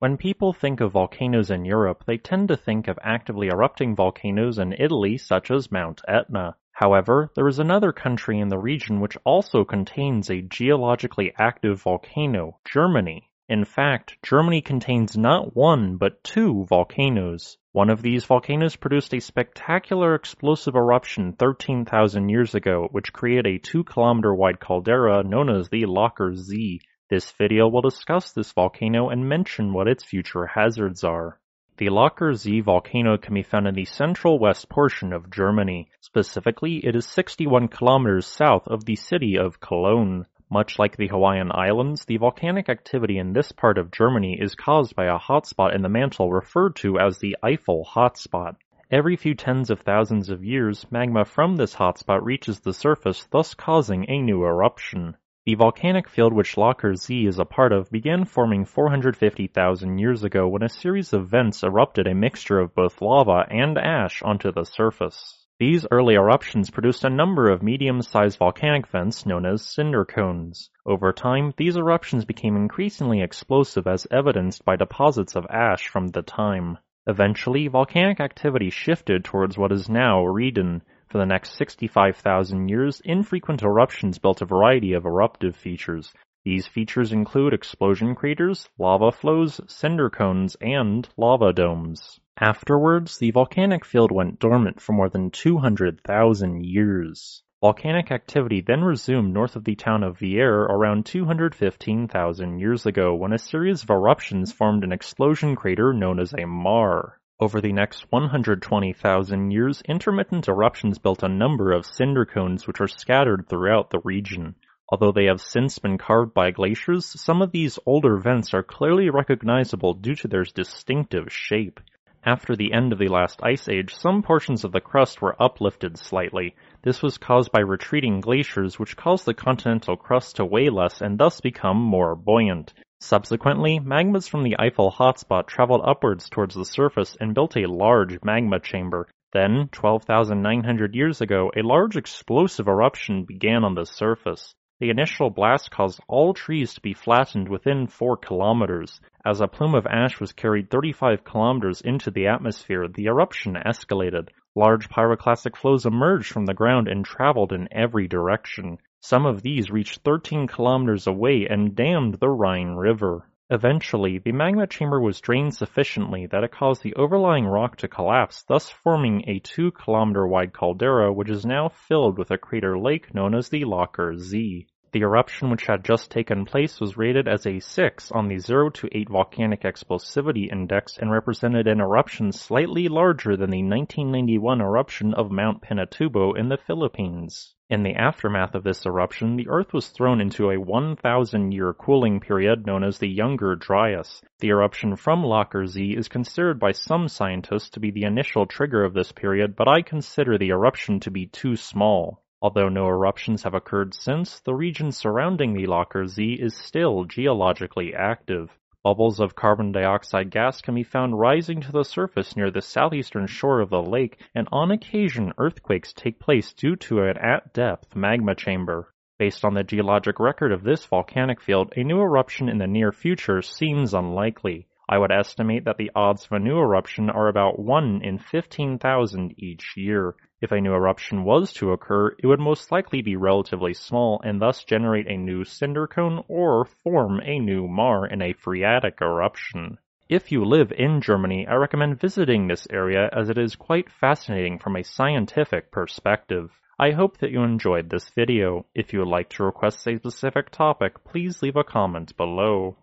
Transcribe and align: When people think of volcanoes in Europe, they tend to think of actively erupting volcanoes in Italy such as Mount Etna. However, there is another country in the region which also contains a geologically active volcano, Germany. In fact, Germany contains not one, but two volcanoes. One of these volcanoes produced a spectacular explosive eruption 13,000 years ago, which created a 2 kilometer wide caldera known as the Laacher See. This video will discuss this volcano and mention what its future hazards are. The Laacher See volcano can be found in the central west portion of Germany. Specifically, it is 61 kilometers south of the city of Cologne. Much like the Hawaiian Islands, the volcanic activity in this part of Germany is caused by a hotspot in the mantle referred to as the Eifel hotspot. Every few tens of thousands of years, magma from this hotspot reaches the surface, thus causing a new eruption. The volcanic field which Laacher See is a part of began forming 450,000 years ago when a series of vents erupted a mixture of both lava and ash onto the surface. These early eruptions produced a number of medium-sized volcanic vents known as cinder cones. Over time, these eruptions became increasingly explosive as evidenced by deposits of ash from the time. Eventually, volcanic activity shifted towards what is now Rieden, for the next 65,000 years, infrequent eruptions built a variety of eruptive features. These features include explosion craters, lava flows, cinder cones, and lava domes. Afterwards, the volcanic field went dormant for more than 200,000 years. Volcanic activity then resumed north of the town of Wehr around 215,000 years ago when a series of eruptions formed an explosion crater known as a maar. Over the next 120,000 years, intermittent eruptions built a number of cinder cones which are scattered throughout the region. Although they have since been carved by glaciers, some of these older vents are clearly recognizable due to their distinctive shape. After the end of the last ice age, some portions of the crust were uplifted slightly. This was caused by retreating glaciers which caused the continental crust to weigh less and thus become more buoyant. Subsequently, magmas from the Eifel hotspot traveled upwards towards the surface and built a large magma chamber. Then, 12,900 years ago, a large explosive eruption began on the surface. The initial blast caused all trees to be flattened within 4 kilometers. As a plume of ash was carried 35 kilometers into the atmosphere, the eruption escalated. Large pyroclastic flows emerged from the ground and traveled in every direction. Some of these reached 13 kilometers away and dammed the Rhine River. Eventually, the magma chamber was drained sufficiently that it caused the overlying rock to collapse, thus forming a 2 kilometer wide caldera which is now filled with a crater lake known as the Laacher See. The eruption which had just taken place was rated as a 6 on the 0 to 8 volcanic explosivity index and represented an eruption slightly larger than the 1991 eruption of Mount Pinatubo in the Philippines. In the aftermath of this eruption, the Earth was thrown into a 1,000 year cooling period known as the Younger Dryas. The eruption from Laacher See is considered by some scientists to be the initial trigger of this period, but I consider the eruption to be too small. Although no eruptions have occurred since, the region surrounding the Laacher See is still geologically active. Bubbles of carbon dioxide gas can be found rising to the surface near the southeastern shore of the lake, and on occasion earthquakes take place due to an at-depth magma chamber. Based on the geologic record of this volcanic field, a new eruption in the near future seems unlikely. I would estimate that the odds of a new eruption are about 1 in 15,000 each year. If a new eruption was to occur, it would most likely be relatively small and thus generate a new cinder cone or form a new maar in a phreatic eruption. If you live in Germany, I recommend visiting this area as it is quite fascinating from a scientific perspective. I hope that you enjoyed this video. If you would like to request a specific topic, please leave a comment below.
When 0.00 0.16
people 0.16 0.52
think 0.52 0.80
of 0.80 0.92
volcanoes 0.92 1.50
in 1.50 1.64
Europe, 1.64 2.04
they 2.06 2.18
tend 2.18 2.46
to 2.48 2.56
think 2.56 2.86
of 2.86 3.00
actively 3.02 3.48
erupting 3.48 3.96
volcanoes 3.96 4.56
in 4.56 4.72
Italy 4.78 5.18
such 5.18 5.50
as 5.50 5.72
Mount 5.72 6.02
Etna. 6.06 6.54
However, 6.70 7.32
there 7.34 7.48
is 7.48 7.58
another 7.58 7.90
country 7.90 8.38
in 8.38 8.46
the 8.46 8.58
region 8.58 9.00
which 9.00 9.16
also 9.24 9.64
contains 9.64 10.30
a 10.30 10.40
geologically 10.40 11.32
active 11.36 11.82
volcano, 11.82 12.60
Germany. 12.64 13.28
In 13.48 13.64
fact, 13.64 14.22
Germany 14.22 14.60
contains 14.60 15.18
not 15.18 15.56
one, 15.56 15.96
but 15.96 16.22
two 16.22 16.64
volcanoes. 16.66 17.58
One 17.72 17.90
of 17.90 18.00
these 18.00 18.24
volcanoes 18.24 18.76
produced 18.76 19.12
a 19.14 19.20
spectacular 19.20 20.14
explosive 20.14 20.76
eruption 20.76 21.32
13,000 21.32 22.28
years 22.28 22.54
ago, 22.54 22.86
which 22.92 23.12
created 23.12 23.46
a 23.46 23.58
2 23.58 23.82
kilometer 23.82 24.32
wide 24.32 24.60
caldera 24.60 25.24
known 25.24 25.50
as 25.50 25.68
the 25.70 25.86
Laacher 25.86 26.36
See. 26.36 26.82
This 27.10 27.30
video 27.32 27.68
will 27.68 27.80
discuss 27.80 28.32
this 28.32 28.52
volcano 28.52 29.08
and 29.08 29.26
mention 29.26 29.72
what 29.72 29.88
its 29.88 30.04
future 30.04 30.44
hazards 30.44 31.02
are. 31.02 31.40
The 31.78 31.88
Laacher 31.88 32.34
See 32.36 32.60
volcano 32.60 33.16
can 33.16 33.32
be 33.32 33.42
found 33.42 33.66
in 33.66 33.74
the 33.74 33.86
central 33.86 34.38
west 34.38 34.68
portion 34.68 35.14
of 35.14 35.30
Germany. 35.30 35.88
Specifically, 36.00 36.84
it 36.84 36.94
is 36.94 37.06
61 37.06 37.68
kilometers 37.68 38.26
south 38.26 38.68
of 38.68 38.84
the 38.84 38.96
city 38.96 39.38
of 39.38 39.58
Cologne. 39.58 40.26
Much 40.50 40.78
like 40.78 40.98
the 40.98 41.06
Hawaiian 41.06 41.50
Islands, 41.50 42.04
the 42.04 42.18
volcanic 42.18 42.68
activity 42.68 43.16
in 43.16 43.32
this 43.32 43.52
part 43.52 43.78
of 43.78 43.90
Germany 43.90 44.38
is 44.38 44.54
caused 44.54 44.94
by 44.94 45.06
a 45.06 45.18
hotspot 45.18 45.74
in 45.74 45.80
the 45.80 45.88
mantle 45.88 46.30
referred 46.30 46.76
to 46.76 46.98
as 46.98 47.20
the 47.20 47.38
Eifel 47.42 47.86
hotspot. 47.86 48.56
Every 48.90 49.16
few 49.16 49.34
tens 49.34 49.70
of 49.70 49.80
thousands 49.80 50.28
of 50.28 50.44
years, 50.44 50.84
magma 50.90 51.24
from 51.24 51.56
this 51.56 51.74
hotspot 51.74 52.22
reaches 52.22 52.60
the 52.60 52.74
surface, 52.74 53.26
thus 53.30 53.54
causing 53.54 54.04
a 54.10 54.20
new 54.20 54.44
eruption. 54.44 55.16
The 55.48 55.54
volcanic 55.54 56.10
field 56.10 56.34
which 56.34 56.58
Laacher 56.58 56.94
See 56.94 57.24
is 57.24 57.38
a 57.38 57.46
part 57.46 57.72
of 57.72 57.90
began 57.90 58.26
forming 58.26 58.66
450,000 58.66 59.96
years 59.96 60.22
ago 60.22 60.46
when 60.46 60.62
a 60.62 60.68
series 60.68 61.14
of 61.14 61.30
vents 61.30 61.62
erupted 61.62 62.06
a 62.06 62.14
mixture 62.14 62.58
of 62.58 62.74
both 62.74 63.00
lava 63.00 63.46
and 63.50 63.78
ash 63.78 64.20
onto 64.20 64.52
the 64.52 64.64
surface. 64.64 65.46
These 65.58 65.86
early 65.90 66.16
eruptions 66.16 66.68
produced 66.68 67.02
a 67.02 67.08
number 67.08 67.48
of 67.48 67.62
medium-sized 67.62 68.36
volcanic 68.36 68.88
vents 68.88 69.24
known 69.24 69.46
as 69.46 69.64
cinder 69.64 70.04
cones. 70.04 70.68
Over 70.84 71.14
time, 71.14 71.54
these 71.56 71.78
eruptions 71.78 72.26
became 72.26 72.54
increasingly 72.54 73.22
explosive 73.22 73.86
as 73.86 74.06
evidenced 74.10 74.66
by 74.66 74.76
deposits 74.76 75.34
of 75.34 75.46
ash 75.48 75.88
from 75.88 76.08
the 76.08 76.20
time. 76.20 76.76
Eventually, 77.06 77.68
volcanic 77.68 78.20
activity 78.20 78.68
shifted 78.68 79.24
towards 79.24 79.56
what 79.56 79.72
is 79.72 79.88
now 79.88 80.26
Rieden, 80.26 80.82
for 81.08 81.18
the 81.18 81.26
next 81.26 81.56
65,000 81.56 82.68
years, 82.68 83.00
infrequent 83.04 83.62
eruptions 83.62 84.18
built 84.18 84.42
a 84.42 84.46
variety 84.46 84.92
of 84.92 85.06
eruptive 85.06 85.56
features. 85.56 86.12
These 86.44 86.66
features 86.66 87.12
include 87.12 87.52
explosion 87.52 88.14
craters, 88.14 88.68
lava 88.78 89.12
flows, 89.12 89.60
cinder 89.66 90.10
cones, 90.10 90.56
and 90.60 91.08
lava 91.16 91.52
domes. 91.52 92.20
Afterwards, 92.40 93.18
the 93.18 93.32
volcanic 93.32 93.84
field 93.84 94.12
went 94.12 94.38
dormant 94.38 94.80
for 94.80 94.92
more 94.92 95.08
than 95.08 95.30
200,000 95.30 96.64
years. 96.64 97.42
Volcanic 97.60 98.12
activity 98.12 98.60
then 98.60 98.84
resumed 98.84 99.34
north 99.34 99.56
of 99.56 99.64
the 99.64 99.74
town 99.74 100.04
of 100.04 100.20
Wehr 100.20 100.62
around 100.70 101.06
215,000 101.06 102.60
years 102.60 102.86
ago 102.86 103.16
when 103.16 103.32
a 103.32 103.38
series 103.38 103.82
of 103.82 103.90
eruptions 103.90 104.52
formed 104.52 104.84
an 104.84 104.92
explosion 104.92 105.56
crater 105.56 105.92
known 105.92 106.20
as 106.20 106.32
a 106.32 106.46
maar. 106.46 107.18
Over 107.40 107.60
the 107.60 107.72
next 107.72 108.10
120,000 108.10 109.50
years, 109.52 109.80
intermittent 109.82 110.48
eruptions 110.48 110.98
built 110.98 111.22
a 111.22 111.28
number 111.28 111.70
of 111.70 111.86
cinder 111.86 112.26
cones 112.26 112.66
which 112.66 112.80
are 112.80 112.88
scattered 112.88 113.46
throughout 113.48 113.90
the 113.90 114.00
region. 114.00 114.56
Although 114.88 115.12
they 115.12 115.26
have 115.26 115.40
since 115.40 115.78
been 115.78 115.98
carved 115.98 116.34
by 116.34 116.50
glaciers, 116.50 117.06
some 117.06 117.40
of 117.40 117.52
these 117.52 117.78
older 117.86 118.16
vents 118.16 118.52
are 118.54 118.64
clearly 118.64 119.08
recognizable 119.08 119.94
due 119.94 120.16
to 120.16 120.26
their 120.26 120.42
distinctive 120.42 121.32
shape. 121.32 121.78
After 122.24 122.56
the 122.56 122.72
end 122.72 122.92
of 122.92 122.98
the 122.98 123.06
last 123.06 123.40
ice 123.44 123.68
age, 123.68 123.94
some 123.94 124.24
portions 124.24 124.64
of 124.64 124.72
the 124.72 124.80
crust 124.80 125.22
were 125.22 125.40
uplifted 125.40 125.96
slightly. 125.96 126.56
This 126.82 127.02
was 127.02 127.18
caused 127.18 127.52
by 127.52 127.60
retreating 127.60 128.20
glaciers 128.20 128.80
which 128.80 128.96
caused 128.96 129.26
the 129.26 129.34
continental 129.34 129.96
crust 129.96 130.34
to 130.36 130.44
weigh 130.44 130.70
less 130.70 131.00
and 131.00 131.16
thus 131.16 131.40
become 131.40 131.80
more 131.80 132.16
buoyant. 132.16 132.74
Subsequently, 133.00 133.78
magmas 133.78 134.28
from 134.28 134.42
the 134.42 134.56
Eifel 134.58 134.92
hotspot 134.92 135.46
traveled 135.46 135.82
upwards 135.84 136.28
towards 136.28 136.54
the 136.54 136.64
surface 136.64 137.16
and 137.20 137.34
built 137.34 137.56
a 137.56 137.66
large 137.66 138.18
magma 138.24 138.58
chamber. 138.58 139.06
Then, 139.32 139.68
12,900 139.72 140.94
years 140.94 141.20
ago, 141.20 141.52
a 141.56 141.62
large 141.62 141.96
explosive 141.96 142.66
eruption 142.66 143.24
began 143.24 143.62
on 143.62 143.74
the 143.74 143.84
surface. 143.84 144.54
The 144.80 144.90
initial 144.90 145.30
blast 145.30 145.70
caused 145.70 146.00
all 146.08 146.34
trees 146.34 146.74
to 146.74 146.80
be 146.80 146.92
flattened 146.92 147.48
within 147.48 147.86
4 147.88 148.16
kilometers. 148.16 149.00
As 149.24 149.40
a 149.40 149.48
plume 149.48 149.74
of 149.74 149.86
ash 149.86 150.20
was 150.20 150.32
carried 150.32 150.70
35 150.70 151.24
kilometers 151.24 151.80
into 151.80 152.10
the 152.10 152.28
atmosphere, 152.28 152.88
the 152.88 153.06
eruption 153.06 153.54
escalated. 153.54 154.28
Large 154.54 154.88
pyroclastic 154.88 155.56
flows 155.56 155.86
emerged 155.86 156.32
from 156.32 156.46
the 156.46 156.54
ground 156.54 156.88
and 156.88 157.04
traveled 157.04 157.52
in 157.52 157.68
every 157.72 158.08
direction. 158.08 158.78
Some 159.00 159.26
of 159.26 159.42
these 159.42 159.70
reached 159.70 160.00
13 160.00 160.48
kilometers 160.48 161.06
away 161.06 161.46
and 161.46 161.76
dammed 161.76 162.14
the 162.14 162.28
Rhine 162.28 162.74
River. 162.74 163.30
Eventually, 163.48 164.18
the 164.18 164.32
magma 164.32 164.66
chamber 164.66 165.00
was 165.00 165.20
drained 165.20 165.54
sufficiently 165.54 166.26
that 166.26 166.42
it 166.42 166.50
caused 166.50 166.82
the 166.82 166.94
overlying 166.96 167.46
rock 167.46 167.76
to 167.76 167.88
collapse, 167.88 168.42
thus 168.42 168.68
forming 168.70 169.22
a 169.28 169.38
2 169.38 169.70
kilometer 169.70 170.26
wide 170.26 170.52
caldera 170.52 171.12
which 171.12 171.30
is 171.30 171.46
now 171.46 171.68
filled 171.68 172.18
with 172.18 172.30
a 172.30 172.38
crater 172.38 172.78
lake 172.78 173.14
known 173.14 173.34
as 173.34 173.48
the 173.48 173.64
Laacher 173.64 174.18
See. 174.18 174.66
The 174.90 175.02
eruption 175.02 175.50
which 175.50 175.66
had 175.66 175.84
just 175.84 176.10
taken 176.10 176.46
place 176.46 176.80
was 176.80 176.96
rated 176.96 177.28
as 177.28 177.46
a 177.46 177.60
6 177.60 178.10
on 178.12 178.28
the 178.28 178.38
0 178.38 178.70
to 178.70 178.88
8 178.90 179.10
volcanic 179.10 179.60
explosivity 179.62 180.50
index 180.50 180.96
and 180.96 181.10
represented 181.10 181.66
an 181.66 181.78
eruption 181.78 182.32
slightly 182.32 182.88
larger 182.88 183.36
than 183.36 183.50
the 183.50 183.62
1991 183.62 184.62
eruption 184.62 185.12
of 185.12 185.30
Mount 185.30 185.60
Pinatubo 185.60 186.32
in 186.32 186.48
the 186.48 186.56
Philippines. 186.56 187.54
In 187.68 187.82
the 187.82 187.96
aftermath 187.96 188.54
of 188.54 188.64
this 188.64 188.86
eruption, 188.86 189.36
the 189.36 189.48
Earth 189.50 189.74
was 189.74 189.90
thrown 189.90 190.22
into 190.22 190.50
a 190.50 190.58
1,000 190.58 191.52
year 191.52 191.74
cooling 191.74 192.18
period 192.18 192.64
known 192.64 192.82
as 192.82 192.98
the 192.98 193.10
Younger 193.10 193.56
Dryas. 193.56 194.22
The 194.38 194.48
eruption 194.48 194.96
from 194.96 195.22
Laacher 195.22 195.66
See 195.66 195.94
is 195.94 196.08
considered 196.08 196.58
by 196.58 196.72
some 196.72 197.08
scientists 197.08 197.68
to 197.70 197.80
be 197.80 197.90
the 197.90 198.04
initial 198.04 198.46
trigger 198.46 198.84
of 198.84 198.94
this 198.94 199.12
period, 199.12 199.54
but 199.54 199.68
I 199.68 199.82
consider 199.82 200.38
the 200.38 200.48
eruption 200.48 200.98
to 201.00 201.10
be 201.10 201.26
too 201.26 201.56
small. 201.56 202.22
Although 202.40 202.68
no 202.68 202.86
eruptions 202.86 203.42
have 203.42 203.54
occurred 203.54 203.94
since, 203.94 204.38
the 204.40 204.54
region 204.54 204.92
surrounding 204.92 205.54
the 205.54 205.66
Laacher 205.66 206.06
See 206.08 206.34
is 206.34 206.56
still 206.56 207.04
geologically 207.04 207.92
active. 207.94 208.56
Bubbles 208.84 209.18
of 209.18 209.34
carbon 209.34 209.72
dioxide 209.72 210.30
gas 210.30 210.60
can 210.60 210.76
be 210.76 210.84
found 210.84 211.18
rising 211.18 211.60
to 211.62 211.72
the 211.72 211.82
surface 211.82 212.36
near 212.36 212.52
the 212.52 212.62
southeastern 212.62 213.26
shore 213.26 213.60
of 213.60 213.70
the 213.70 213.82
lake, 213.82 214.22
and 214.36 214.46
on 214.52 214.70
occasion 214.70 215.32
earthquakes 215.36 215.92
take 215.92 216.20
place 216.20 216.52
due 216.52 216.76
to 216.76 217.02
an 217.02 217.18
at-depth 217.18 217.96
magma 217.96 218.36
chamber. 218.36 218.94
Based 219.18 219.44
on 219.44 219.54
the 219.54 219.64
geologic 219.64 220.20
record 220.20 220.52
of 220.52 220.62
this 220.62 220.86
volcanic 220.86 221.40
field, 221.40 221.72
a 221.74 221.82
new 221.82 222.00
eruption 222.00 222.48
in 222.48 222.58
the 222.58 222.68
near 222.68 222.92
future 222.92 223.42
seems 223.42 223.94
unlikely. 223.94 224.68
I 224.88 224.98
would 224.98 225.10
estimate 225.10 225.64
that 225.64 225.76
the 225.76 225.90
odds 225.96 226.26
of 226.26 226.32
a 226.32 226.38
new 226.38 226.56
eruption 226.56 227.10
are 227.10 227.26
about 227.26 227.58
1 227.58 228.00
in 228.04 228.18
15,000 228.18 229.34
each 229.36 229.76
year. 229.76 230.14
If 230.40 230.52
a 230.52 230.60
new 230.60 230.72
eruption 230.72 231.24
was 231.24 231.52
to 231.54 231.72
occur, 231.72 232.14
it 232.18 232.26
would 232.26 232.38
most 232.38 232.70
likely 232.70 233.02
be 233.02 233.16
relatively 233.16 233.74
small 233.74 234.20
and 234.22 234.40
thus 234.40 234.62
generate 234.62 235.08
a 235.08 235.16
new 235.16 235.42
cinder 235.42 235.88
cone 235.88 236.22
or 236.28 236.64
form 236.64 237.20
a 237.24 237.40
new 237.40 237.66
maar 237.66 238.06
in 238.06 238.22
a 238.22 238.34
phreatic 238.34 239.00
eruption. 239.00 239.78
If 240.08 240.30
you 240.30 240.44
live 240.44 240.70
in 240.70 241.00
Germany, 241.00 241.46
I 241.48 241.54
recommend 241.56 242.00
visiting 242.00 242.46
this 242.46 242.68
area 242.70 243.10
as 243.12 243.28
it 243.28 243.36
is 243.36 243.56
quite 243.56 243.90
fascinating 243.90 244.58
from 244.60 244.76
a 244.76 244.84
scientific 244.84 245.72
perspective. 245.72 246.52
I 246.78 246.92
hope 246.92 247.18
that 247.18 247.32
you 247.32 247.42
enjoyed 247.42 247.90
this 247.90 248.08
video. 248.10 248.64
If 248.76 248.92
you 248.92 249.00
would 249.00 249.08
like 249.08 249.30
to 249.30 249.44
request 249.44 249.86
a 249.88 249.96
specific 249.98 250.50
topic, 250.50 251.02
please 251.02 251.42
leave 251.42 251.56
a 251.56 251.64
comment 251.64 252.16
below. 252.16 252.76